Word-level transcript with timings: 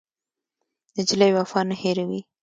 نجلۍ 0.97 1.29
وفا 1.35 1.61
نه 1.69 1.75
هېروي. 1.81 2.21